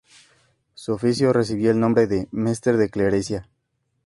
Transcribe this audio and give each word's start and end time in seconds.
Su 0.73 0.93
oficio 0.93 1.31
recibía 1.31 1.69
el 1.69 1.79
nombre 1.79 2.07
de 2.07 2.27
"Mester 2.31 2.75
de 2.75 2.89
clerecía". 2.89 3.47